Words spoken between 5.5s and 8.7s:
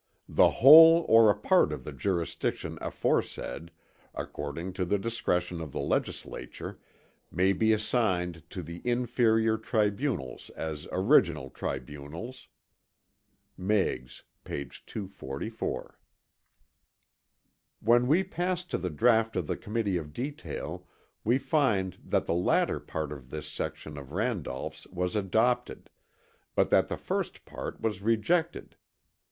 of the legislature, may be assigned to